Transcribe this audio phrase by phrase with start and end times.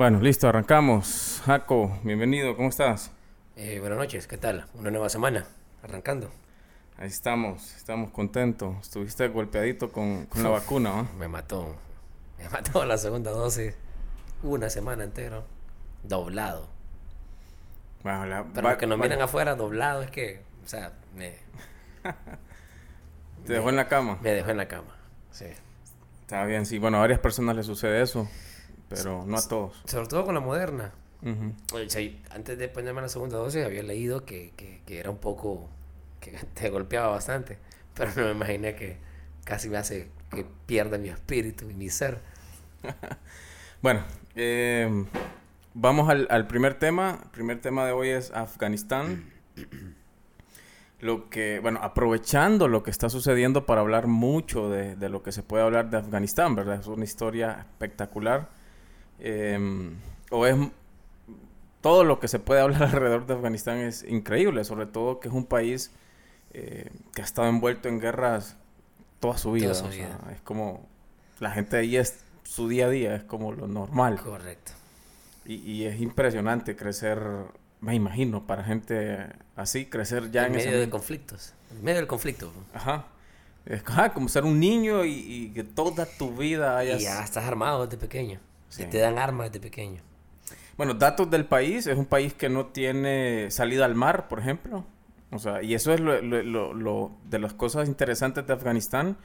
[0.00, 1.42] Bueno, listo, arrancamos.
[1.44, 3.10] Jaco, bienvenido, ¿cómo estás?
[3.56, 4.64] Eh, buenas noches, ¿qué tal?
[4.72, 5.44] Una nueva semana,
[5.82, 6.30] arrancando.
[6.96, 8.76] Ahí estamos, estamos contentos.
[8.80, 11.08] Estuviste golpeadito con, con la vacuna, ¿no?
[11.18, 11.76] Me mató,
[12.38, 13.74] me mató la segunda dosis.
[14.42, 15.42] Una semana entera,
[16.02, 16.66] doblado.
[18.02, 20.94] Bueno, la- Pero va- los que nos va- miran afuera doblado es que, o sea,
[21.14, 21.34] me,
[23.46, 24.16] Te dejó en la cama.
[24.22, 24.96] me dejó en la cama.
[25.30, 25.44] Sí.
[26.22, 26.78] Está bien, sí.
[26.78, 28.26] Bueno, a varias personas les sucede eso,
[28.90, 29.80] pero no a todos.
[29.86, 30.92] Sobre todo con la moderna.
[31.22, 31.54] Ujú.
[31.72, 35.18] O sea, antes de ponerme la segunda dosis había leído que, que, que era un
[35.18, 35.68] poco,
[36.20, 37.58] que te golpeaba bastante.
[37.94, 38.98] Pero no me imaginé que
[39.44, 42.20] casi me hace que pierda mi espíritu y mi ser.
[43.82, 44.02] Bueno,
[44.34, 45.06] eh,
[45.72, 47.18] vamos al, al primer tema.
[47.22, 49.32] El primer tema de hoy es Afganistán.
[51.00, 55.32] Lo que, bueno, aprovechando lo que está sucediendo para hablar mucho de, de lo que
[55.32, 56.78] se puede hablar de Afganistán, ¿verdad?
[56.78, 58.50] Es una historia espectacular.
[59.20, 59.90] Eh,
[60.30, 60.56] o es
[61.80, 65.34] todo lo que se puede hablar alrededor de Afganistán es increíble, sobre todo que es
[65.34, 65.90] un país
[66.52, 68.56] eh, que ha estado envuelto en guerras
[69.18, 69.74] toda su vida.
[69.74, 70.32] su o sea, vida.
[70.32, 70.88] es como
[71.38, 74.20] la gente ahí es su día a día, es como lo normal.
[74.20, 74.72] Correcto.
[75.44, 77.20] Y, y es impresionante crecer,
[77.80, 80.90] me imagino, para gente así, crecer ya en en, ese medio de ambiente.
[80.90, 81.54] conflictos.
[81.70, 82.52] En medio del conflicto.
[82.74, 83.06] Ajá.
[83.66, 87.00] Es ajá, como ser un niño y, y que toda tu vida hayas...
[87.00, 88.40] Y ya estás armado desde pequeño.
[88.70, 88.84] Sí.
[88.84, 90.00] Y te dan armas desde pequeño.
[90.78, 94.86] Bueno, datos del país, es un país que no tiene salida al mar, por ejemplo.
[95.30, 99.18] O sea, y eso es lo, lo- lo- lo- de las cosas interesantes de Afganistán,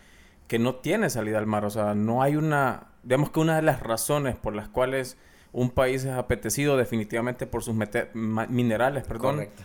[0.47, 1.63] que no tiene salida al mar.
[1.63, 5.17] O sea, no hay una, digamos que una de las razones por las cuales
[5.53, 9.63] un país es apetecido definitivamente por sus mete- ma- minerales, perdón, Correcto.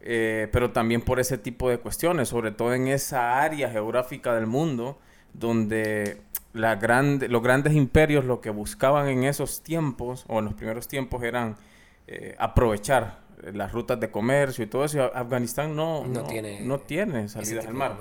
[0.00, 4.46] eh, pero también por ese tipo de cuestiones, sobre todo en esa área geográfica del
[4.48, 4.98] mundo
[5.32, 6.20] donde
[6.58, 10.88] la grande, los grandes imperios lo que buscaban en esos tiempos, o en los primeros
[10.88, 11.56] tiempos, eran
[12.06, 14.98] eh, aprovechar eh, las rutas de comercio y todo eso.
[14.98, 17.96] y Afganistán no, No no, tiene no tiene salidas al mar.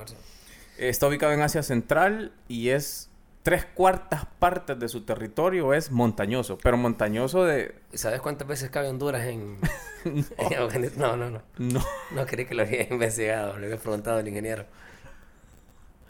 [0.77, 3.09] Está ubicado en Asia Central y es
[3.47, 7.75] tres cuartas partes de su territorio es montañoso, pero montañoso de...
[7.93, 9.57] ¿Y ¿Sabes cuántas veces cabe Honduras en?
[10.97, 11.41] No, no, no.
[11.57, 11.81] No,
[12.11, 13.57] No creí que lo había investigado.
[13.57, 14.65] Le había preguntado al ingeniero.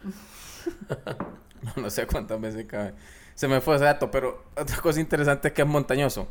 [1.75, 2.93] No, sé cuántas veces cabe.
[3.35, 6.27] Se me fue ese dato, pero otra cosa interesante es que es montañoso.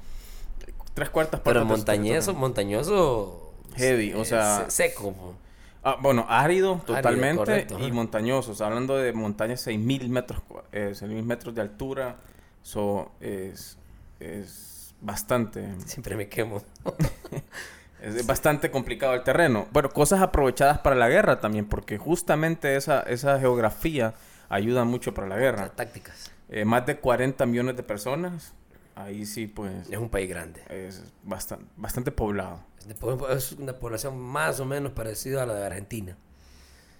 [0.95, 3.53] Tres cuartas partes Pero su montañoso, montañoso.
[3.77, 5.15] Heavy, o sea- se- seco.
[5.85, 8.53] Ah, bueno, árido totalmente correcto, y montañoso.
[8.53, 10.43] O sea, hablando de montañas 6.000 metros,
[10.73, 12.17] eh, 6.000 metros de altura.
[12.63, 13.79] So, es,
[14.19, 15.69] es bastante...
[15.87, 16.61] Siempre me quemo.
[18.01, 19.67] Es bastante complicado el terreno.
[19.73, 24.15] Bueno, cosas aprovechadas para la guerra también, porque justamente esa, esa geografía
[24.49, 25.69] ayuda mucho para la guerra.
[25.71, 26.31] Tácticas.
[26.49, 28.53] Eh, más de 40 millones de personas.
[28.95, 30.63] Ahí sí, pues, Es un país grande.
[30.71, 32.61] es bastante, bastante poblado.
[33.31, 36.17] Es una población más o menos parecida a la de Argentina.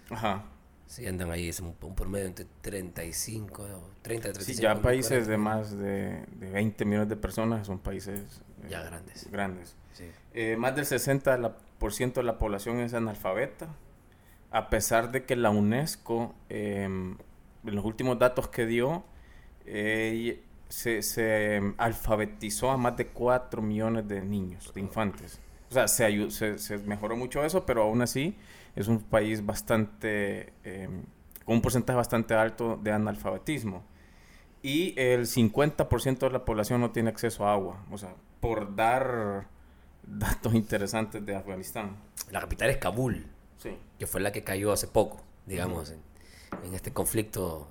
[0.09, 0.43] Ajá.
[0.85, 4.41] Sí, andan ahí, es un, un promedio entre 35, o 30, 35.
[4.57, 8.21] Sí, ya países 40 de más de, de 20 millones de personas son países
[8.63, 9.29] eh, Ya grandes.
[9.29, 9.75] grandes.
[9.93, 10.05] Sí.
[10.33, 13.67] Eh, más del 60% de la, por ciento de la población es analfabeta,
[14.51, 17.17] a pesar de que la UNESCO, eh, en
[17.71, 19.03] los últimos datos que dio,
[19.65, 25.39] eh, se, se alfabetizó a más de 4 millones de niños, de infantes.
[25.69, 28.35] O sea, se, ayu- se, se mejoró mucho eso, pero aún así
[28.75, 30.87] es un país bastante, eh,
[31.45, 33.83] con un porcentaje bastante alto de analfabetismo.
[34.61, 37.83] Y el 50% de la población no tiene acceso a agua.
[37.91, 39.47] O sea, por dar
[40.03, 41.97] datos interesantes de Afganistán.
[42.31, 43.27] La capital es Kabul,
[43.57, 43.77] Sí.
[43.99, 45.99] que fue la que cayó hace poco, digamos, en,
[46.63, 47.67] en este conflicto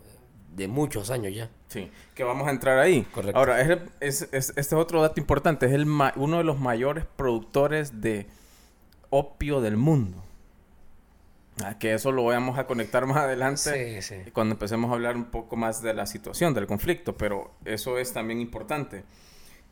[0.54, 1.50] de muchos años ya.
[1.68, 3.02] Sí, que vamos a entrar ahí.
[3.12, 3.38] Correcto.
[3.38, 5.66] Ahora, es, es- es- este es otro dato importante.
[5.66, 8.26] Es el ma- uno de los mayores productores de
[9.10, 10.22] opio del mundo.
[11.64, 14.30] Ah, que eso lo vamos a conectar más adelante Sí, sí.
[14.32, 18.12] cuando empecemos a hablar un poco más de la situación, del conflicto, pero eso es
[18.12, 19.04] también importante.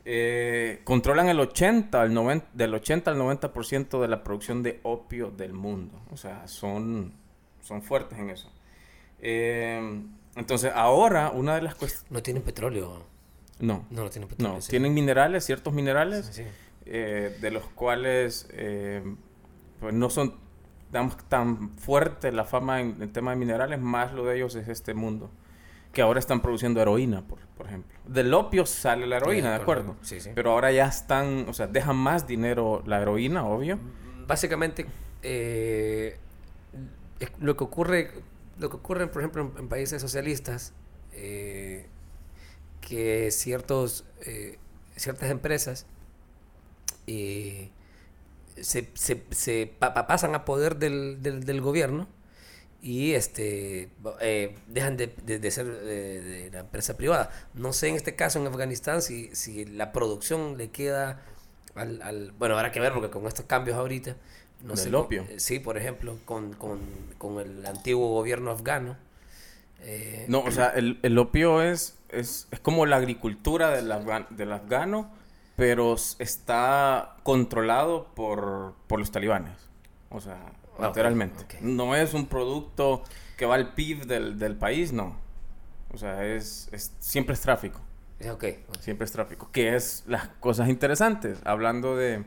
[0.06, 5.30] Eh, controlan el 80 al 90, del 80 al 90% de la producción de opio
[5.30, 6.00] del mundo.
[6.10, 7.12] O sea, son,
[7.62, 8.50] son fuertes en eso.
[9.20, 10.02] Eh,
[10.36, 12.10] entonces, ahora una de las cuestiones...
[12.10, 13.04] No tienen petróleo.
[13.60, 14.54] No, No, no tienen petróleo.
[14.56, 14.60] no.
[14.60, 14.70] sí.
[14.70, 16.48] Tienen minerales, ciertos minerales, Sí, sí.
[16.86, 19.02] eh, de los cuales eh,
[19.80, 20.34] pues no son
[20.90, 24.68] digamos, tan fuerte la fama en el tema de minerales, más lo de ellos es
[24.68, 25.30] este mundo.
[25.92, 27.96] Que ahora están produciendo heroína, por, por ejemplo.
[28.06, 29.96] Del opio sale la heroína, ¿de acuerdo?
[30.02, 30.30] Sí, sí.
[30.34, 33.78] Pero ahora ya están, o sea, dejan más dinero la heroína, obvio.
[34.26, 34.86] Básicamente,
[35.22, 36.16] eh,
[37.38, 38.10] lo que ocurre,
[38.58, 40.72] lo que ocurre, por ejemplo, en, países socialistas,
[41.12, 41.86] eh,
[42.80, 44.58] que ciertos eh,
[44.96, 45.86] ciertas empresas
[47.06, 47.70] eh,
[48.60, 52.06] se, se, se pasan a poder del, del, gobierno
[52.80, 53.90] y este
[54.68, 57.30] dejan de, de, ser de, la empresa privada.
[57.54, 61.22] No sé en este caso en Afganistán si, si la producción le queda
[61.74, 64.16] al, al, Bueno, habrá que ver porque con estos cambios ahorita...
[64.64, 65.26] No sé, opio.
[65.36, 66.80] sí, por ejemplo, con, con,
[67.18, 68.96] con el antiguo gobierno afgano.
[69.80, 74.26] Eh, no, o sea, el, el opio es, es, es, como la agricultura del, afgan,
[74.30, 75.10] del afgano,
[75.56, 79.58] pero está controlado por, por los talibanes.
[80.08, 80.40] O sea,
[80.80, 81.44] literalmente.
[81.60, 83.04] No es un producto
[83.36, 85.16] que va al PIB del, del país, no.
[85.92, 87.80] O sea, es, es siempre es tráfico.
[88.32, 88.64] Okay.
[88.80, 89.50] Siempre es tráfico.
[89.52, 91.38] Que es las cosas interesantes.
[91.44, 92.24] Hablando de,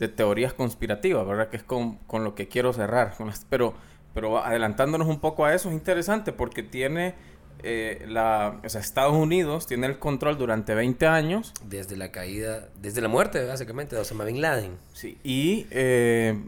[0.00, 1.48] de teorías conspirativas, ¿verdad?
[1.50, 3.14] Que es con, con lo que quiero cerrar.
[3.48, 3.74] pero,
[4.14, 7.14] pero adelantándonos un poco a eso, es interesante porque tiene
[7.62, 11.52] eh, la, o sea, Estados Unidos tiene el control durante 20 años.
[11.64, 14.78] Desde la caída, desde la muerte básicamente de Osama Bin Laden.
[14.94, 16.42] Sí, y eh,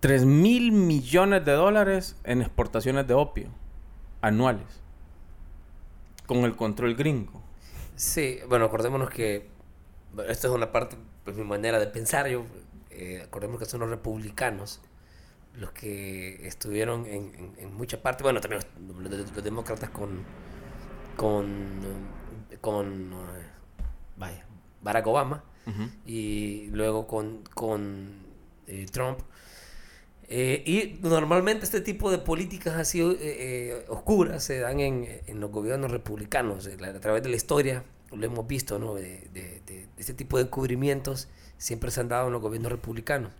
[0.00, 3.48] 3 mil millones de dólares en exportaciones de opio
[4.22, 4.80] anuales.
[6.26, 7.42] Con el control gringo.
[7.96, 9.46] Sí, bueno, acordémonos que
[10.28, 12.28] esto es una parte, pues mi manera de pensar.
[12.28, 12.44] Yo,
[12.98, 14.80] eh, acordémonos que son los republicanos
[15.58, 18.62] los que estuvieron en, en, mucha parte, bueno, también
[19.00, 20.22] los, demócratas con,
[21.16, 21.48] con,
[22.60, 23.10] con
[24.16, 24.46] vaya,
[24.82, 25.44] Barack Obama
[26.06, 28.26] y luego con, con
[28.66, 29.18] eh, Trump.
[30.30, 35.50] Eh, y normalmente este tipo de políticas así eh, oscuras se dan en, en, los
[35.50, 36.66] gobiernos republicanos.
[36.68, 38.94] A través de la historia lo hemos visto, ¿no?
[38.94, 41.28] De, de, de, este tipo de encubrimientos
[41.58, 43.32] siempre se han dado en los gobiernos republicanos.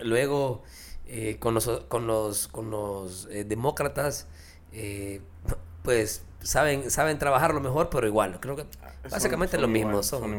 [0.00, 0.62] Luego
[1.10, 4.26] eh, con los, con los, con los eh, demócratas,
[4.72, 5.22] eh,
[5.82, 8.38] pues saben, saben trabajarlo mejor, pero igual.
[8.40, 10.02] Creo que ah, básicamente es lo mismo.
[10.02, 10.30] son,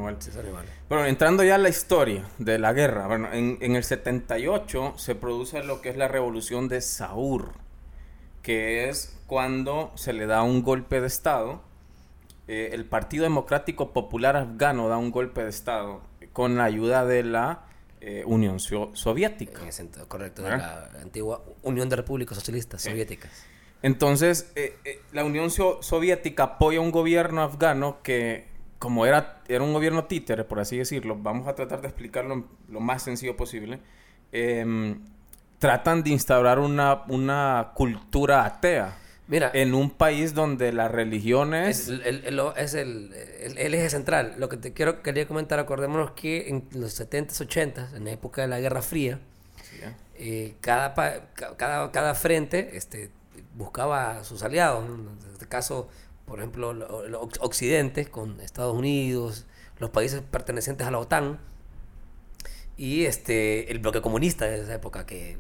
[0.88, 3.08] Bueno, entrando ya a la historia de la guerra.
[3.08, 7.54] Bueno, en, en, el 78 se produce lo que es la revolución de Saur,
[8.44, 11.62] que es cuando se le da un golpe de Estado.
[12.48, 17.66] el Partido Democrático Popular Afgano da un golpe de Estado con la ayuda de la
[18.02, 19.62] eh, Unión Soviética.
[20.08, 23.32] correcto, de la antigua Unión de Repúblicas Socialistas Soviéticas.
[23.82, 28.48] Entonces, eh, eh, la Unión Soviética apoya un gobierno afgano que,
[28.78, 32.80] como era, era un gobierno títere, por así decirlo, vamos a tratar de explicarlo lo
[32.80, 33.80] más sencillo posible,
[34.32, 35.02] em,
[35.60, 38.98] tratan de instaurar una, una cultura atea.
[39.30, 41.88] Mira, en un país donde la religión es...
[41.88, 44.34] Es, el, es el, el, eje central.
[44.40, 48.42] Lo que te quiero quería comentar, acordémonos que en los 70s, 80s, en la época
[48.42, 49.20] de la Guerra Fría,
[50.16, 50.96] eh, cada,
[51.36, 53.12] cada, cada frente este,
[53.56, 54.84] buscaba sus aliados.
[54.84, 55.90] En este caso,
[56.26, 56.72] por ejemplo,
[57.06, 59.46] el Occidente con Estados Unidos,
[59.78, 61.40] los países pertenecientes a la OTAN
[62.78, 65.38] y este, el bloque comunista de esa época que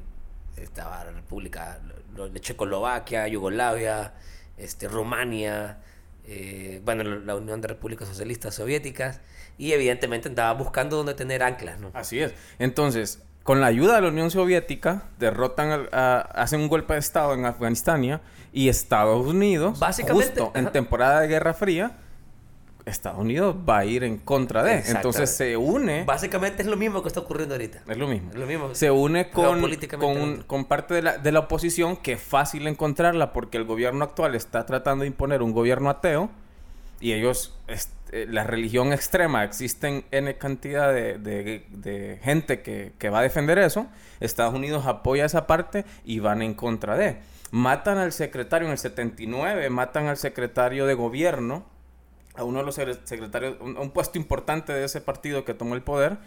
[0.57, 1.79] estaba la República
[2.31, 4.13] de Checoslovaquia, Yugoslavia,
[4.57, 5.79] este, Rumania,
[6.25, 9.21] eh, bueno, la Unión de Repúblicas Socialistas Soviéticas,
[9.57, 11.91] y evidentemente andaba buscando dónde tener anclas, ¿no?
[11.93, 12.33] Así es.
[12.59, 17.45] Entonces, con la ayuda de la Unión Soviética, derrotan, hacen un golpe de Estado en
[17.45, 18.21] Afganistán
[18.53, 21.97] y Estados Unidos, Básicamente, justo en temporada de Guerra Fría,
[22.85, 24.83] Estados Unidos va a ir en contra de.
[24.87, 26.03] Entonces se une.
[26.05, 27.83] Básicamente es lo mismo que está ocurriendo ahorita.
[27.87, 28.31] Es lo mismo.
[28.33, 28.75] lo mismo.
[28.75, 29.61] Se une con,
[29.99, 34.03] con, con, parte de la, de la oposición que es fácil encontrarla porque el gobierno
[34.03, 36.29] actual está tratando de imponer un gobierno ateo
[36.99, 43.09] y ellos, eh, la religión extrema, existen N cantidad de, de, de gente que, que
[43.09, 43.87] va a defender eso.
[44.19, 47.17] Estados Unidos apoya esa parte y van en contra de.
[47.51, 51.65] Matan al secretario en el 79, matan al secretario de gobierno
[52.35, 55.81] a uno de los secretarios, un, un puesto importante de ese partido que tomó el
[55.81, 56.17] poder,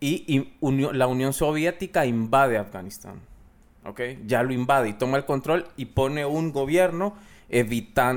[0.00, 0.52] y,
[0.92, 3.20] la Unión Soviética invade Afganistán.
[3.84, 4.00] ¿Ok?
[4.26, 7.14] Ya lo invade y toma el control y pone un gobierno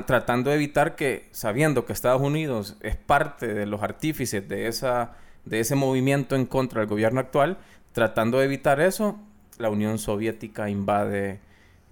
[0.06, 5.12] tratando de evitar que, sabiendo que Estados Unidos es parte de los artífices de, esa,
[5.46, 7.56] de ese movimiento en contra del gobierno actual,
[7.92, 9.18] tratando de evitar eso,
[9.58, 11.40] la Unión Soviética invade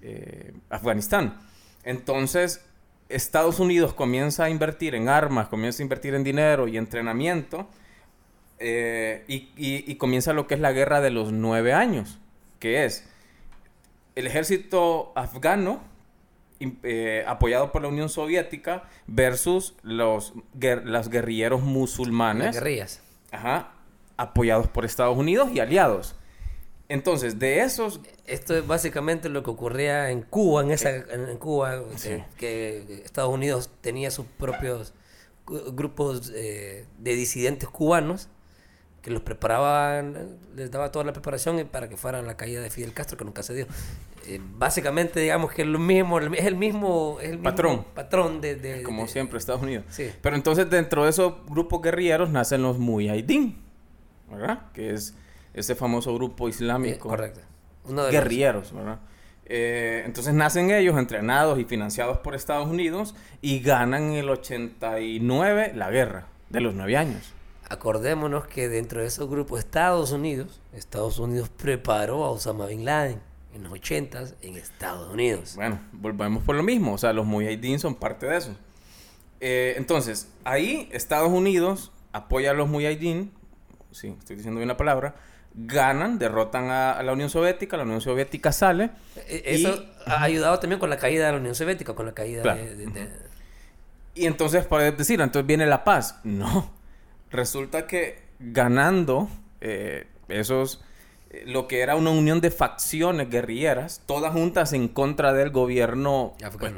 [0.02, 1.40] eh, Afganistán.
[1.82, 2.62] Entonces,
[3.10, 7.68] Estados Unidos comienza a invertir en armas, comienza a invertir en dinero y entrenamiento,
[8.58, 12.18] eh, y, comienza lo que es la guerra de los nueve años,
[12.58, 13.08] que es
[14.14, 15.80] el ejército afgano,
[16.60, 22.46] eh, apoyado por la Unión Soviética, versus los, guerrilleros musulmanes.
[22.46, 23.02] Las guerrillas.
[23.32, 23.72] Ajá,
[24.18, 26.16] apoyados por Estados Unidos y aliados.
[26.90, 28.00] Entonces, de esos...
[28.26, 31.82] Esto es básicamente lo que ocurría en Cuba, en, esa, en Cuba,
[32.36, 34.92] que, Estados Unidos tenía sus propios
[35.46, 38.28] grupos eh, de disidentes cubanos
[39.02, 42.70] que los preparaban, les daba toda la preparación para que fueran a la caída de
[42.70, 43.66] Fidel Castro, que nunca se dio.
[44.26, 48.82] Eh, básicamente, digamos que es lo mismo, es el mismo, es el patrón, patrón de,
[48.84, 49.84] como siempre Estados Unidos.
[50.20, 53.56] Pero entonces dentro de esos grupos guerrilleros nacen los Mujahideen,
[54.28, 54.70] ¿verdad?
[54.74, 55.14] Que es
[55.54, 56.94] ese famoso grupo islámico.
[56.94, 57.40] Eh, correcto.
[58.10, 59.00] guerrilleros, ¿verdad?
[59.46, 65.72] Eh, entonces nacen ellos entrenados y financiados por Estados Unidos y ganan en el 89
[65.74, 67.34] la guerra de los nueve años
[67.70, 73.20] acordémonos que dentro de esos grupos Estados Unidos, Estados Unidos preparó a Osama Bin Laden
[73.54, 75.54] en los 80 en Estados Unidos.
[75.54, 78.56] Bueno, volvemos por lo mismo, o sea, los Mujahideen son parte de eso.
[79.38, 83.30] Eh, entonces, ahí Estados Unidos apoya a los Mujahideen,
[83.92, 85.14] sí, estoy diciendo bien la palabra,
[85.54, 88.90] ganan, derrotan a, la Unión Soviética, la Unión Soviética sale.
[89.28, 92.42] E, eso ha ayudado también con la caída de la Unión Soviética, con la caída
[92.42, 93.08] de,
[94.14, 96.20] Y entonces, para decir, entonces viene la paz.
[96.24, 96.70] No,
[97.30, 99.28] resulta que ganando
[99.60, 100.82] eh, esos
[101.30, 106.34] eh, lo que era una unión de facciones guerrilleras, todas juntas en contra del gobierno
[106.58, 106.72] pues,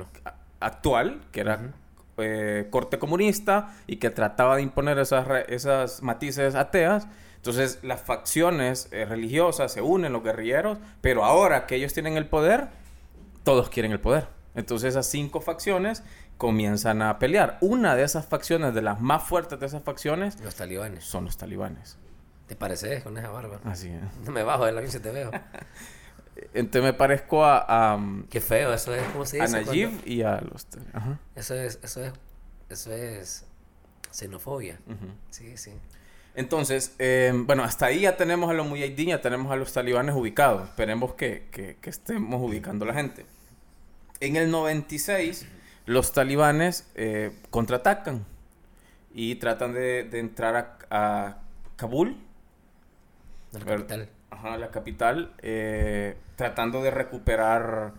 [0.60, 1.72] actual, que era
[2.18, 7.06] eh, corte comunista y que trataba de imponer esas, esas matices ateas.
[7.36, 12.68] Entonces las facciones religiosas se unen, los guerrilleros, pero ahora que ellos tienen el poder,
[13.42, 14.28] todos quieren el poder.
[14.54, 16.04] Entonces esas cinco facciones
[16.36, 17.58] comienzan a pelear.
[17.60, 20.40] Una de esas facciones, de las más fuertes de esas facciones...
[20.40, 21.04] Los talibanes.
[21.04, 21.98] Son los talibanes.
[22.46, 23.60] ¿Te pareces con esa barba?
[23.64, 24.26] Así es.
[24.26, 25.30] No me bajo de la bici te veo.
[26.54, 27.96] Entonces me parezco a...
[27.96, 29.56] Um, Qué feo, eso es, ¿cómo se dice?
[29.56, 30.66] A Najib y a los...
[30.92, 31.18] Ajá.
[31.34, 32.12] Eso es, eso es,
[32.68, 33.46] eso es
[34.10, 34.78] xenofobia.
[35.30, 35.72] Sí, sí.
[36.34, 40.14] Entonces, em, bueno, hasta ahí ya tenemos a los mujahideen, ya tenemos a los talibanes
[40.14, 40.68] ubicados.
[40.68, 43.26] Esperemos que, que, que estemos ubicando a la gente.
[44.20, 45.46] En el 96
[45.86, 48.24] los talibanes eh, contraatacan
[49.12, 51.38] y tratan de, entrar a,
[51.76, 52.16] Kabul.
[53.52, 54.08] La capital.
[54.30, 57.92] Ajá, la capital, eh, tratando de recuperar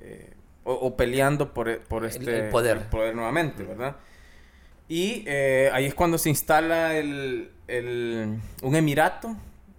[0.00, 0.32] eh,
[0.64, 2.88] o, peleando por, e, por este el, poder.
[2.90, 3.96] poder nuevamente, ¿verdad?
[4.88, 7.50] Y ahí es cuando se instala el,
[8.62, 9.36] un emirato,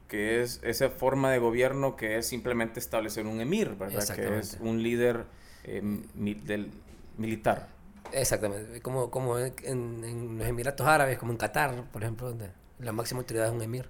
[0.08, 4.08] que es esa forma de gobierno que es simplemente establecer un emir, ¿verdad?
[4.16, 5.26] Que es un líder
[5.66, 6.72] del
[7.18, 7.68] militar.
[8.14, 13.20] Exactamente, como, como en, los Emiratos Árabes, como en Qatar, por ejemplo, donde la máxima
[13.20, 13.90] autoridad es un emir.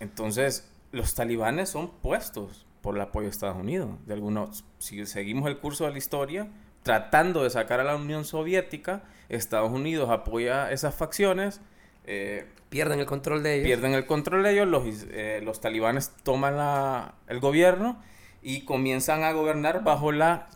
[0.00, 3.90] Entonces, los talibanes son puestos por el apoyo de Estados Unidos.
[4.06, 6.48] De algunos, si seguimos el curso de la historia,
[6.82, 11.60] tratando de sacar a la Unión Soviética, Estados Unidos apoya esas facciones.
[12.06, 13.66] Eh, pierden el control de ellos.
[13.66, 18.02] Pierden el control de ellos, los, eh, los talibanes toman la, el gobierno
[18.42, 20.48] y comienzan a gobernar bajo la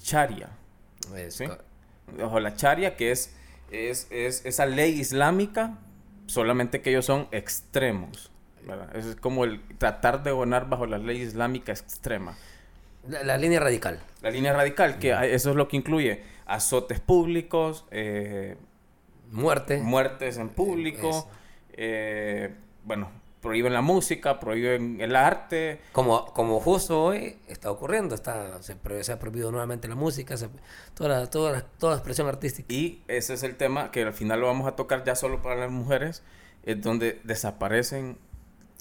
[0.00, 0.50] Sharia.
[1.28, 1.44] ¿sí?
[2.18, 3.34] bajo la charia, que es,
[3.70, 5.78] es, esa ley islámica,
[6.26, 8.30] solamente que ellos son extremos.
[8.94, 12.36] Es como el tratar de gobernar bajo la ley islámica extrema.
[13.08, 14.00] La, línea radical.
[14.22, 18.56] La línea radical, que eso es lo que incluye azotes públicos, eh,
[19.30, 19.78] muerte.
[19.78, 21.28] muertes en público,
[21.74, 22.52] eh,
[22.84, 25.80] bueno, prohíben la música, prohíben el arte.
[25.92, 30.48] Como, como justo hoy está ocurriendo, está, se, se ha prohibido nuevamente la música, se,
[30.94, 32.72] toda, toda, toda expresión artística.
[32.72, 35.54] Y ese es el tema que al final lo vamos a tocar ya solo para
[35.54, 36.24] las mujeres,
[36.64, 38.18] es donde desaparecen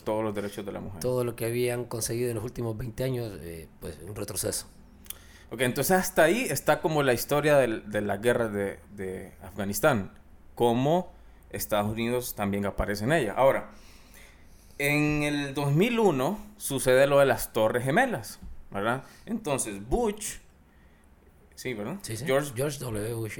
[0.06, 1.02] todos los derechos de la mujer.
[1.02, 4.68] Todo lo que habían conseguido en los últimos 20 años, eh, pues un retroceso.
[5.52, 10.12] Ok, entonces hasta ahí está como la historia de, de la guerra de, de Afganistán,
[10.56, 11.14] cómo
[11.50, 13.34] Estados Unidos también aparece en ella.
[13.34, 13.72] Ahora,
[14.78, 18.40] en el 2001 sucede lo de las Torres Gemelas,
[18.72, 19.04] ¿verdad?
[19.26, 20.38] Entonces, Bush,
[21.56, 21.98] sí, ¿verdad?
[22.04, 23.14] George, George W.
[23.14, 23.40] Bush,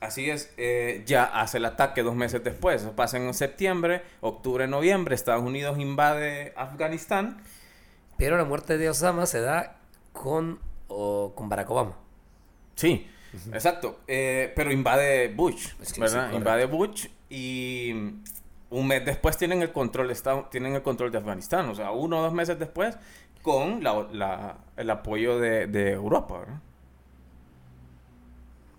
[0.00, 2.82] Así es, eh, ya hace el ataque dos meses después.
[2.82, 5.14] Eso pasa en septiembre, octubre, noviembre.
[5.14, 7.42] Estados Unidos invade Afganistán.
[8.16, 9.76] Pero la muerte de Osama se da
[10.12, 11.96] con, con Barack Obama.
[12.74, 13.08] Sí,
[13.52, 14.00] exacto.
[14.06, 16.32] Eh, pero invade Bush, ¿verdad?
[16.32, 17.92] invade Bush y
[18.70, 22.18] un mes después tienen el control de tienen el control de Afganistán, o sea, uno
[22.18, 22.96] o dos meses después
[23.42, 26.60] con la, el apoyo de, de Europa, ¿verdad?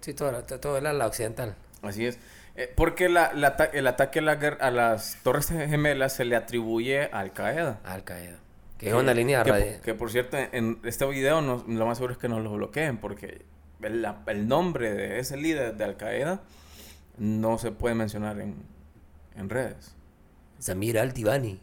[0.01, 1.55] Sí, todo, todo el ala occidental.
[1.81, 2.19] Así es.
[2.55, 3.31] Eh, porque la,
[3.73, 7.79] el ataque a, la, a, las Torres Gemelas se le atribuye a Al Qaeda.
[7.83, 8.37] Al Qaeda.
[8.77, 12.13] Que es una línea que, que, por cierto, en este video no, lo más seguro
[12.13, 13.41] es que nos lo bloqueen porque
[13.81, 16.41] el, el nombre de ese líder de Al Qaeda
[17.17, 18.55] no se puede mencionar en,
[19.35, 19.95] en redes.
[20.59, 21.59] Samir Al-Tibani.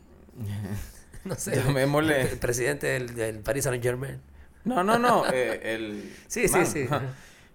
[1.24, 1.56] no sé.
[1.56, 2.22] Llamémosle.
[2.22, 4.20] El, presidente del, del, Paris Saint-Germain.
[4.64, 5.24] No, no, no.
[5.32, 6.88] Eh, el sí, sí, sí.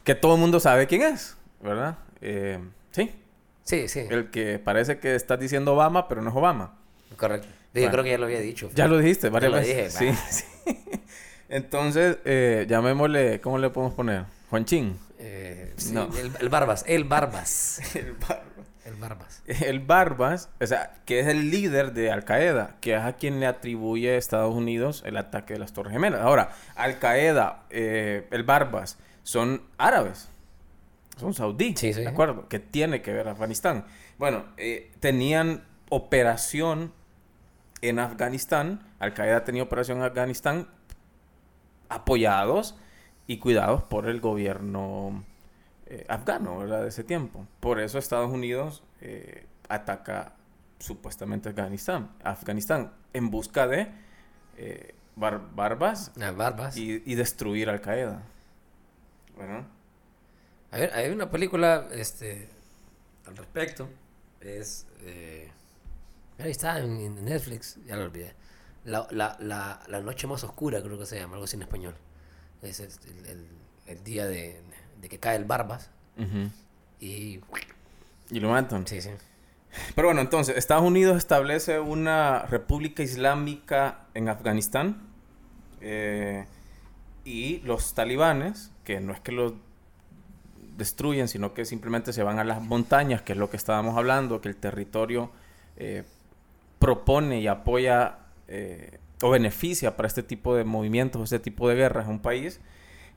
[0.04, 1.98] Que todo el mundo sabe quién es, ¿verdad?
[2.22, 2.60] Eh,
[2.92, 3.12] sí.
[3.64, 4.02] Sí, sí.
[4.10, 6.76] El que parece que estás diciendo Obama, pero no es Obama.
[7.18, 7.48] Correcto.
[7.74, 7.92] Yo Bueno.
[7.92, 8.70] creo que ya lo había dicho.
[8.74, 9.98] Ya lo dijiste varias lo veces.
[10.00, 10.92] dije, sí, sí.
[11.50, 14.24] Entonces, eh, llamémosle, ¿cómo le podemos poner?
[14.50, 14.98] Juanchín.
[15.20, 16.10] Eh, sí, No.
[16.18, 16.84] el, el Barbas.
[16.88, 17.82] El Barbas.
[17.96, 18.42] El Barbas.
[18.86, 19.44] El Barbas.
[19.46, 23.40] El Barbas, o sea, que es el líder de Al Qaeda, que es a quien
[23.40, 26.22] le atribuye a Estados Unidos el ataque de las Torres Gemelas.
[26.22, 30.30] Ahora, Al Qaeda, eh, el Barbas, son árabes,
[31.18, 32.02] son saudíes, Sí, sí.
[32.02, 32.48] ¿de acuerdo?
[32.48, 33.86] Que tiene que ver Afganistán.
[34.18, 36.92] Bueno, eh, tenían operación
[37.82, 40.68] en Afganistán, Al Qaeda tenía operación en Afganistán,
[41.90, 42.76] apoyados
[43.28, 45.24] y cuidados por el gobierno
[45.88, 46.82] eh, afgano, ¿verdad?
[46.84, 47.46] De ese tiempo.
[47.60, 50.34] Por eso Estados Unidos eh, ataca
[50.80, 53.88] supuestamente Afganistán, Afganistán en busca de
[54.58, 56.12] eh, bar- barbas
[56.78, 58.24] y, y destruir Al Qaeda.
[59.46, 59.66] Bueno,
[60.72, 62.48] A ver, hay una película este,
[63.28, 63.90] al respecto.
[64.40, 64.86] Es.
[65.02, 65.50] Eh,
[66.40, 68.34] ahí está en, en Netflix, ya lo olvidé.
[68.86, 71.96] La, la, la, la noche más oscura, creo que se llama, algo así en español.
[72.62, 72.90] Es el,
[73.28, 73.48] el-
[73.88, 74.62] el- día de,
[75.02, 75.90] de que cae el Barbas.
[76.18, 76.50] ujú.
[77.00, 77.40] Y.
[78.30, 78.86] y lo matan.
[78.88, 79.10] Sí, sí.
[79.96, 85.02] Pero bueno, entonces, Estados Unidos establece una república islámica en Afganistán.
[85.82, 86.46] eh,
[87.24, 89.54] y los talibanes, que no es que los
[90.78, 94.42] destruyen, sino que simplemente se van a las montañas, que es lo que estábamos hablando,
[94.42, 95.32] que el territorio
[95.78, 96.04] eh,
[96.80, 102.06] propone y apoya eh, o beneficia para este tipo de movimientos, este tipo de guerras
[102.06, 102.60] en un país.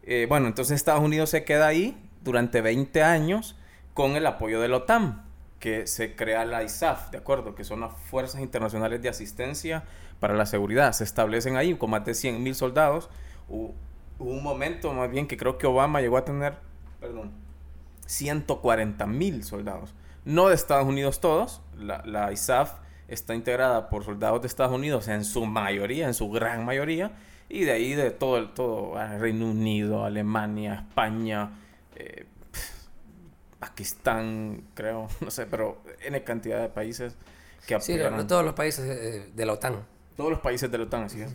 [0.02, 3.56] Eh, bueno, entonces Estados Unidos se queda ahí durante 20 años
[3.94, 5.24] con el apoyo de la OTAN,
[5.60, 7.54] que se crea la ISAF, ¿de acuerdo?
[7.54, 9.84] Que son las Fuerzas Internacionales de Asistencia
[10.20, 10.92] para la Seguridad.
[10.92, 13.08] Se establecen ahí con más de 100 mil soldados.
[13.48, 13.74] Hubo,
[14.18, 16.56] hubo un momento más bien que creo que Obama llegó a tener,
[17.00, 17.32] perdón,
[18.06, 19.94] 140 mil soldados.
[20.24, 22.72] No de Estados Unidos todos, la, la ISAF
[23.08, 27.12] está integrada por soldados de Estados Unidos en su mayoría, en su gran mayoría,
[27.48, 31.50] y de ahí de todo el todo, ah, Reino Unido, Alemania, España,
[31.96, 32.26] eh,
[33.58, 37.16] Pakistán, creo, no sé, pero N cantidad de países
[37.66, 37.98] que Sí,
[38.28, 39.84] todos los países eh, de la OTAN.
[40.16, 41.34] Todos los países de la OTAN, así es.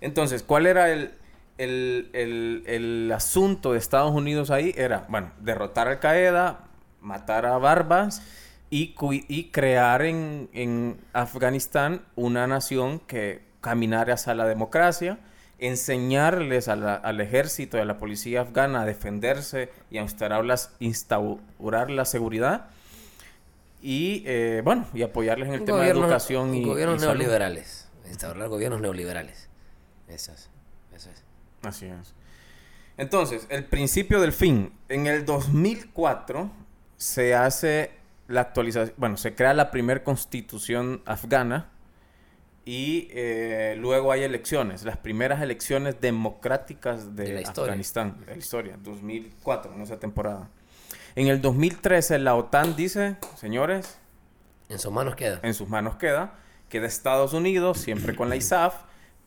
[0.00, 1.14] Entonces, ¿cuál era el,
[1.58, 4.74] el, el- el asunto de Estados Unidos ahí?
[4.76, 6.60] Era, bueno, derrotar a Al Qaeda,
[7.00, 8.22] matar a Barbas
[8.70, 8.94] y,
[9.28, 15.18] y crear en, en Afganistán una nación que caminara hacia la democracia,
[15.58, 20.44] enseñarles a la- al ejército y a la policía afgana a defenderse y a instaurar,
[20.44, 22.66] las- instaurar la seguridad.
[23.80, 27.88] Y eh, bueno, y apoyarles en el tema de educación y, Gobiernos y neoliberales.
[28.08, 29.48] Instaurar gobiernos neoliberales.
[30.08, 30.38] Eso es.
[30.38, 30.50] Eso es.
[31.64, 32.14] Así es.
[32.96, 34.72] Entonces, el principio del fin.
[34.88, 36.50] En el 2004
[36.96, 37.90] se hace
[38.28, 41.70] la actualización, bueno, se crea la primera constitución afgana
[42.64, 47.72] y eh, luego hay elecciones, las primeras elecciones democráticas de, De la historia.
[47.72, 50.48] Afganistán, de la historia, 2004, en esa temporada.
[51.16, 53.98] En el 2013 la OTAN dice, señores,
[54.68, 55.40] En sus manos queda.
[55.42, 56.34] en sus manos queda,
[56.68, 58.74] queda Estados Unidos, siempre con la ISAF,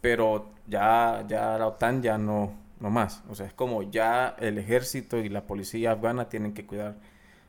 [0.01, 3.23] pero ya, ya la OTAN ya no, no más.
[3.29, 6.95] O sea, es como ya el ejército y la policía afgana tienen que cuidar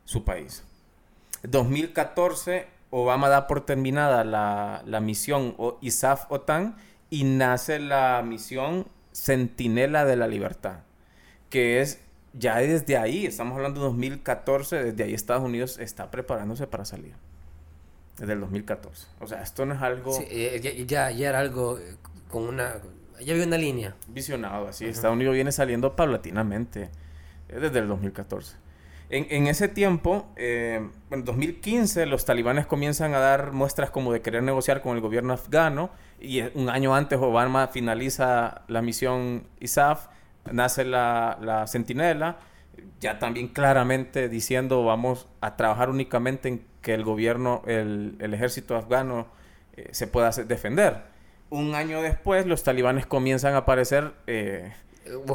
[0.04, 0.64] su país.
[1.42, 6.76] 2014, Obama da por terminada la, la misión ISAF-OTAN
[7.10, 10.80] y nace la misión Centinela de la Libertad,
[11.50, 12.00] que es
[12.34, 17.14] ya desde ahí, estamos hablando de 2014, desde ahí Estados Unidos está preparándose para salir.
[18.18, 19.06] Desde el 2014.
[19.20, 21.96] O sea, esto no es algo Sí, eh, ya, ya, ya era algo eh,
[22.28, 22.76] con una...
[23.20, 23.96] Ya había una línea.
[24.06, 24.84] visionado, así.
[24.84, 26.90] Estados Unidos viene saliendo paulatinamente
[27.48, 28.56] eh, desde el 2014.
[29.10, 34.20] En, en ese tiempo, eh, en 2015, los talibanes comienzan a dar muestras como de
[34.20, 39.48] querer negociar con el gobierno afgano y eh, un año antes Obama finaliza la misión
[39.60, 40.08] ISAF,
[40.52, 42.38] nace la, la Centinela,
[43.00, 48.76] ya también claramente diciendo vamos a trabajar únicamente en que el gobierno, el, el ejército
[48.76, 49.26] afgano
[49.76, 51.02] eh, se pueda defender.
[51.50, 54.72] Un año después, los talibanes comienzan a aparecer eh,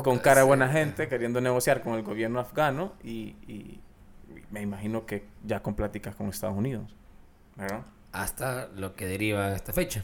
[0.04, 3.80] con cara de buena gente, queriendo negociar con el gobierno afgano y, y
[4.52, 6.95] me imagino que ya con pláticas con Estados Unidos.
[7.56, 7.82] ¿verdad?
[8.12, 10.04] Hasta lo que deriva esta fecha.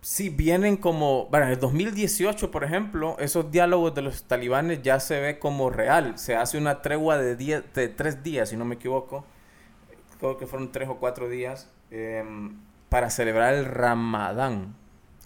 [0.00, 5.00] Sí, vienen como, bueno, en el 2018, por ejemplo, esos diálogos de los talibanes ya
[5.00, 6.18] se ve como real.
[6.18, 9.24] Se hace una tregua de, diez- de tres días, si no me equivoco.
[10.20, 12.56] Creo que fueron tres o cuatro días em,
[12.88, 14.74] para celebrar el Ramadán.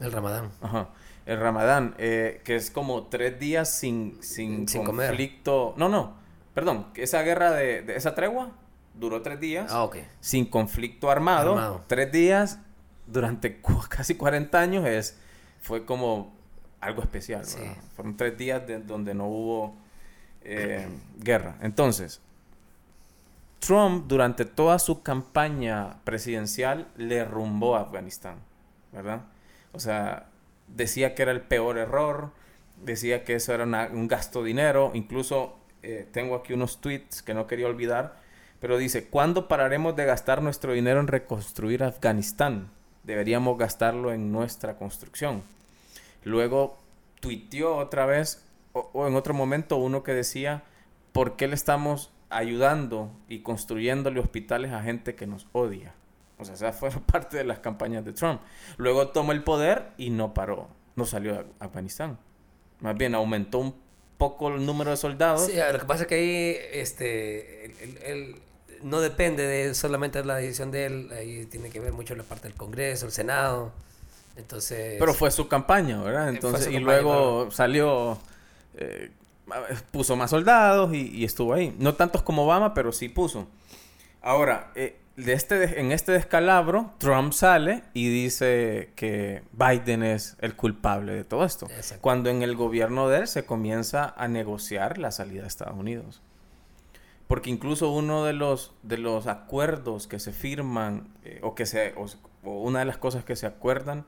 [0.00, 0.50] El ramadán.
[0.60, 0.88] Ajá.
[1.26, 5.08] El Ramadán, eh, que es como tres días sin, sin, Sin comer.
[5.10, 5.74] conflicto.
[5.76, 6.14] No, no,
[6.54, 8.50] perdón, esa guerra de, de esa tregua
[8.94, 9.98] duró tres días, Ah, ok.
[10.20, 11.84] sin conflicto armado, Armado.
[11.86, 12.58] tres días
[13.06, 15.16] durante casi 40 años es,
[15.60, 16.34] fue como
[16.80, 17.44] algo especial.
[17.46, 17.60] Sí.
[17.94, 19.76] Fueron tres días de- donde no hubo
[20.42, 20.88] eh,
[21.20, 21.54] guerra.
[21.60, 22.20] Entonces,
[23.64, 28.38] Trump durante toda su campaña presidencial le rumbó a Afganistán,
[28.90, 29.22] ¿verdad?
[29.70, 30.26] O sea,
[30.66, 32.32] decía que era el peor error,
[32.82, 37.34] decía que eso era un gasto de dinero, incluso eh, tengo aquí unos tweets que
[37.34, 38.20] no quería olvidar,
[38.58, 42.68] pero dice, ¿cuándo pararemos de gastar nuestro dinero en reconstruir Afganistán?
[43.04, 45.44] Deberíamos gastarlo en nuestra construcción.
[46.24, 46.78] Luego
[47.20, 50.64] tuiteó otra vez, o en otro momento, uno que decía,
[51.12, 55.94] ¿por qué le estamos ayudando y construyéndole hospitales a gente que nos odia?
[56.38, 58.40] O sea, esa fue parte de las campañas de Trump.
[58.76, 62.18] Luego tomó el poder y no paró, no salió de Afganistán.
[62.80, 63.74] Más bien aumentó un
[64.18, 65.46] poco el número de soldados.
[65.46, 68.42] Sí, lo que pasa es que ahí este, el- el- el-
[68.82, 72.48] no depende de solamente la decisión de él, ahí tiene que ver mucho la parte
[72.48, 73.72] del Congreso, el Senado.
[74.36, 74.96] Entonces.
[74.98, 76.28] Pero fue su campaña, ¿verdad?
[76.30, 78.18] Entonces, y luego salió,
[78.76, 79.10] eh,
[79.90, 81.74] puso más soldados y, y estuvo ahí.
[81.78, 83.46] No tantos como Obama, pero sí puso.
[84.20, 90.54] Ahora, eh, de este, en este descalabro, Trump sale y dice que Biden es el
[90.54, 91.66] culpable de todo esto.
[91.66, 92.00] Exacto.
[92.00, 96.22] Cuando en el gobierno de él se comienza a negociar la salida de Estados Unidos.
[97.28, 101.94] Porque incluso uno de los, de los acuerdos que se firman, eh, o que se,
[101.96, 102.06] o,
[102.44, 104.04] o una de las cosas que se acuerdan,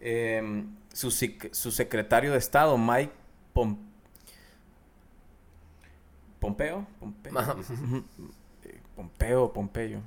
[0.00, 3.12] eh, su, su secretario de Estado, Mike
[3.54, 3.78] Pom-
[6.44, 7.32] Pompeo, Pompeo.
[8.64, 9.98] Eh, Pompeo, Pompeyo,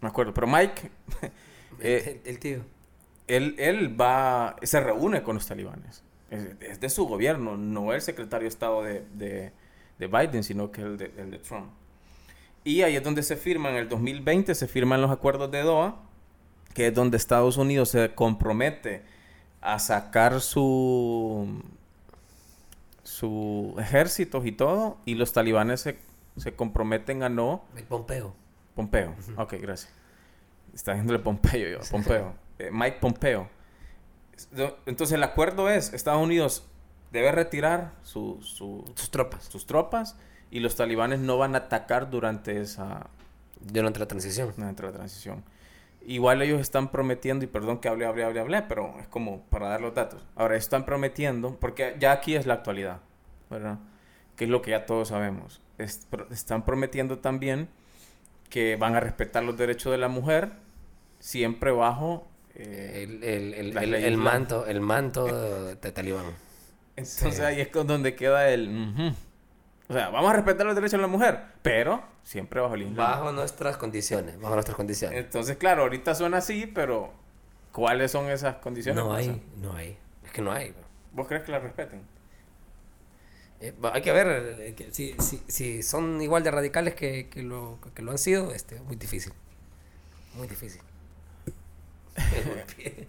[0.00, 0.90] me acuerdo, pero Mike,
[1.80, 2.60] eh, el, el tío.
[3.26, 6.02] él, él va, se reúne con los talibanes.
[6.30, 9.52] Es, es de su gobierno, no el secretario de Estado de, de-
[9.98, 11.66] de Biden, sino que el de, el de Trump.
[12.64, 15.96] Y ahí es donde se firman, en el 2020 se firman los acuerdos de Doha,
[16.74, 19.02] que es donde Estados Unidos se compromete
[19.60, 21.62] a sacar su
[23.10, 25.98] su ejércitos y todo, y los talibanes se,
[26.36, 28.34] se comprometen a no El Pompeo.
[28.74, 29.14] Pompeo.
[29.36, 29.92] Ok, gracias.
[30.72, 31.78] Está diciéndole Pompeo yo.
[31.90, 32.34] Pompeo.
[32.60, 33.48] Eh, Mike Pompeo.
[34.86, 36.64] Entonces el acuerdo es, Estados Unidos
[37.12, 39.44] debe retirar su- su- Sus tropas.
[39.44, 40.16] sus tropas
[40.50, 43.08] y los talibanes no van a atacar durante esa
[43.60, 44.54] Durante la transición.
[44.56, 45.44] durante la transición.
[46.10, 49.68] Igual ellos están prometiendo, y perdón que hable, hable, hable, hable, pero es como para
[49.68, 50.24] dar los datos.
[50.34, 52.98] Ahora están prometiendo, porque ya aquí es la actualidad,
[53.48, 53.78] ¿verdad?
[54.36, 55.60] Que es lo que ya todos sabemos.
[55.78, 57.68] Es- están prometiendo también
[58.48, 60.50] que van a respetar los derechos de la mujer,
[61.20, 62.26] siempre bajo...
[62.56, 65.26] eh, El, el, el, manto, el manto
[65.76, 66.24] de talibán.
[66.96, 67.42] entonces sí.
[67.42, 68.68] ahí es con donde queda el...
[68.68, 69.14] ujú.
[69.90, 72.96] O sea, vamos a respetar los derechos de la mujer, pero siempre bajo el Islam.
[72.96, 74.40] Bajo nuestras condiciones.
[74.40, 75.18] Bajo nuestras condiciones.
[75.18, 77.12] Entonces, claro, ahorita suena así, pero
[77.72, 79.02] ¿cuáles son esas condiciones?
[79.02, 79.98] No hay, no hay.
[80.24, 80.70] Es que no hay.
[80.70, 80.84] bro.
[81.10, 82.02] ¿Vos crees que la respeten?
[83.60, 87.42] Eh, hay que ver eh, que si, si, si son igual de radicales que, que,
[87.42, 89.32] lo, que lo han sido, este, muy difícil.
[90.36, 90.82] Muy difícil.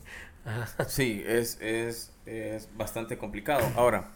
[0.88, 3.64] Sí, es, es, es bastante complicado.
[3.76, 4.10] Ahora,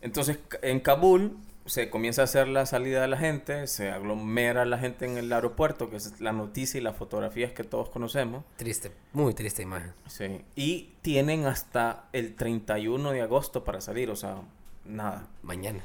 [0.00, 4.78] entonces en Kabul se comienza a hacer la salida de la gente, se aglomera la
[4.78, 8.44] gente en el aeropuerto, que es la noticia y las fotografías que todos conocemos.
[8.56, 9.92] Triste, muy triste imagen.
[10.08, 10.44] Sí.
[10.56, 14.36] Y tienen hasta el 31 de agosto para salir, o sea,
[14.84, 15.28] nada.
[15.42, 15.80] Mañana.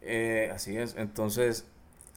[0.00, 0.94] Eh, así es.
[0.96, 1.66] Entonces,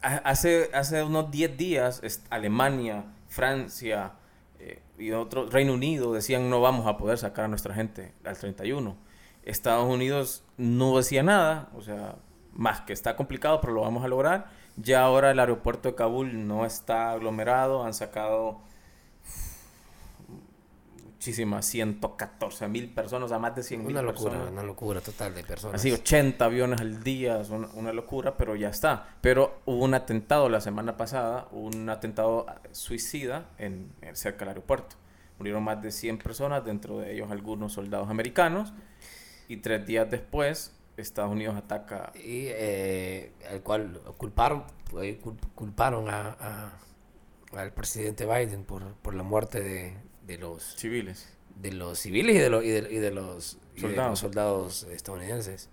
[0.02, 4.13] ha- hace, hace unos 10 días, Alemania, Francia
[4.60, 8.38] eh, y otro, Reino Unido decían no vamos a poder sacar a nuestra gente al
[8.38, 8.95] 31.
[9.43, 12.15] Estados Unidos no decía nada, o sea,
[12.54, 14.48] más que está complicado, pero lo vamos a lograr.
[14.78, 18.60] Ya ahora el aeropuerto de Kabul no está aglomerado, han sacado
[21.04, 24.52] muchísimas, 114 mil personas, sea, más de 100 mil Una locura, personas.
[24.54, 25.80] una locura total de personas.
[25.80, 29.08] Así, 80 aviones al día, es una, una locura, pero ya está.
[29.22, 34.96] Pero hubo un atentado la semana pasada, un atentado suicida en, en- cerca del aeropuerto.
[35.38, 38.74] Murieron más de 100 personas, dentro de ellos algunos soldados americanos.
[39.48, 46.38] Y tres días después, Estados Unidos ataca Y eh, al cual culparon, cul- culparon a,
[46.39, 46.80] a-
[47.58, 51.27] al presidente Biden por, por la muerte de, de los civiles.
[51.56, 54.10] de los civiles y de, los y de, y de los y de Soldados.
[54.10, 55.69] los soldados estadounidenses.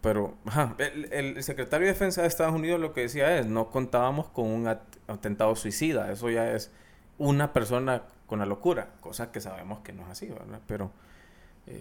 [0.00, 3.70] Pero, ajá, el, el secretario de Defensa de Estados Unidos lo que decía es, no
[3.70, 6.70] contábamos con un at- atentado suicida, eso ya es
[7.18, 10.60] una persona con la locura, cosa que sabemos que no es así, ¿verdad?
[10.68, 10.92] Pero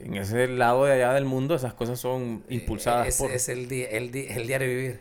[0.05, 3.31] en ese lado de allá del mundo esas cosas son impulsadas Eh, es, por...
[3.31, 4.99] es el, di- el, di- el diario vivir.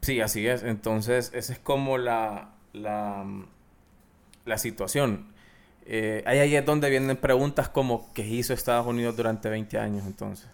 [0.00, 0.62] Sí, así es.
[0.62, 3.24] Entonces, esa es como la, la,
[4.44, 5.32] la situación.
[5.86, 10.48] Eh, ahí es donde vienen preguntas como ¿qué hizo Estados Unidos durante 20 años entonces?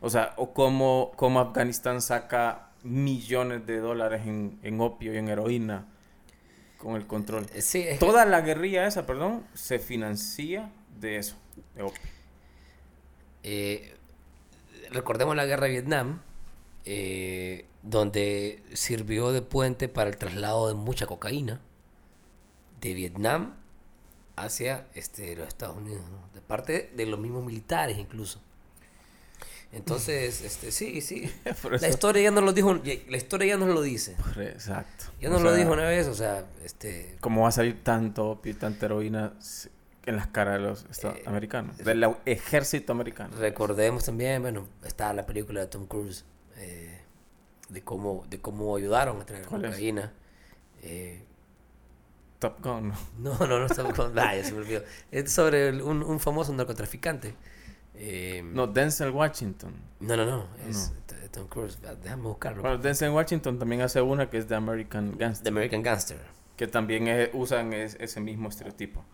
[0.00, 5.28] O sea, o cómo, cómo Afganistán saca millones de dólares en, en opio y en
[5.28, 5.86] heroína
[6.76, 7.46] con el control.
[7.54, 11.36] Eh, Sí, es Toda la guerrilla esa, perdón, se financia de eso,
[11.74, 12.00] de opio.
[13.50, 13.94] Eh,
[14.90, 16.20] recordemos la guerra de Vietnam,
[16.84, 21.58] eh, donde sirvió de puente para el traslado de mucha cocaína
[22.82, 23.54] de Vietnam
[24.36, 26.28] hacia este, los Estados Unidos, ¿no?
[26.34, 28.38] de parte de los mismos militares incluso.
[29.72, 31.32] Entonces, este, sí, sí.
[31.80, 34.14] La historia ya nos lo dijo, la historia ya nos lo dice.
[34.36, 35.06] Exacto.
[35.22, 37.82] Ya O nos lo sea, dijo una vez, o sea, este, ¿Cómo va a salir
[37.82, 39.32] tanto opio y tanta heroína
[40.06, 41.76] en las caras de los Eh, americanos?
[41.78, 43.36] Del ejército americano.
[43.38, 46.24] Recordemos también, bueno, está la película de Tom Cruise,
[46.56, 47.00] eh,
[47.68, 49.70] de cómo de cómo ayudaron a traer ¿Cuál es?
[49.72, 50.12] cocaína.
[50.82, 51.22] Eh,
[52.38, 52.92] Top Gun.
[53.18, 54.16] no, no, no estamos con...
[54.18, 54.82] Ah, ya se me olvidó.
[55.10, 57.34] Es sobre el- un, un famoso narcotraficante.
[57.94, 59.74] Eh, No, Denzel Washington.
[60.00, 61.78] no, no, no, es t- Tom Cruise.
[62.02, 62.62] Déjame buscarlo.
[62.62, 66.18] Bueno, Denzel Washington también hace una que es The American The Gangster, American Gangster.
[66.56, 69.04] que también es- usan es- ese mismo estereotipo.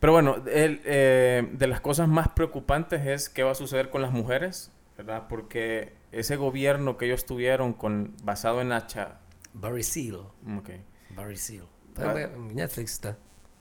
[0.00, 4.02] Pero bueno, el, eh, de las cosas más preocupantes es qué va a suceder con
[4.02, 5.24] las mujeres, ¿verdad?
[5.28, 9.18] Porque ese gobierno que ellos tuvieron con, basado en hacha...
[9.54, 10.16] Barry Seal.
[10.58, 10.70] Ok.
[11.16, 11.64] Barry Seal.
[11.96, 12.14] Ah.
[12.52, 13.16] Netflix está.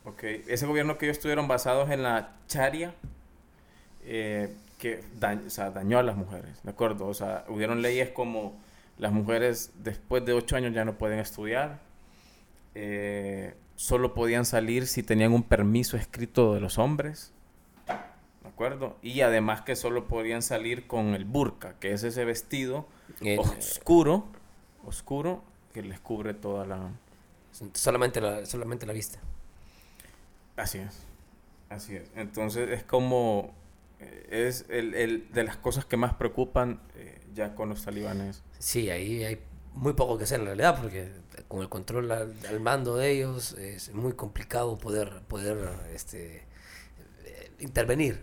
[0.05, 2.93] Ok, ese gobierno que ellos tuvieron basados en la charia,
[4.03, 7.07] eh, que da- o sea, dañó a las mujeres, ¿de acuerdo?
[7.07, 8.59] O sea, hubieron leyes como
[8.97, 11.79] las mujeres después de ocho años ya no pueden estudiar,
[12.75, 17.31] eh, solo podían salir si tenían un permiso escrito de los hombres,
[18.43, 18.97] ¿de acuerdo?
[19.01, 22.87] Y además que solo podían salir con el burka, que es ese vestido
[23.21, 24.25] Eh, oscuro,
[24.85, 26.91] oscuro, que les cubre toda la...
[27.73, 29.19] solamente, la, solamente la vista.
[30.55, 30.99] Así es.
[31.69, 32.03] Así es.
[32.15, 33.53] Entonces es como
[33.99, 38.43] eh, es el, el- de las cosas que más preocupan eh, ya con los talibanes.
[38.59, 39.39] Sí, ahí hay
[39.73, 41.11] muy poco que hacer en realidad, porque
[41.47, 46.45] con el control al, al mando de ellos es muy complicado poder, poder este,
[47.25, 48.21] eh, intervenir.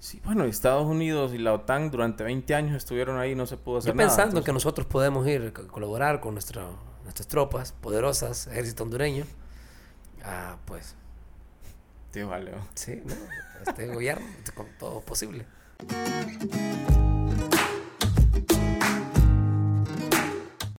[0.00, 3.56] Sí, bueno, Estados Unidos y la OTAN durante 20 años estuvieron ahí y no se
[3.56, 4.08] pudo hacer Yo nada.
[4.08, 6.68] pensando que nosotros podemos ir a colaborar con nuestra,
[7.02, 9.24] nuestras tropas poderosas, ejército hondureño,
[10.24, 10.94] ah, pues
[12.12, 13.14] Tío, vale, sí, ¿no?
[13.66, 15.44] este gobierno, con todo posible.